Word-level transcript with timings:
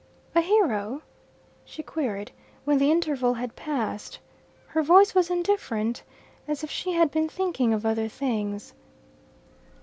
"A 0.33 0.41
hero?" 0.41 1.03
she 1.63 1.83
queried, 1.83 2.31
when 2.65 2.79
the 2.79 2.89
interval 2.89 3.35
had 3.35 3.55
passed. 3.55 4.17
Her 4.69 4.81
voice 4.81 5.13
was 5.13 5.29
indifferent, 5.29 6.01
as 6.47 6.63
if 6.63 6.71
she 6.71 6.93
had 6.93 7.11
been 7.11 7.29
thinking 7.29 7.71
of 7.71 7.85
other 7.85 8.07
things. 8.07 8.73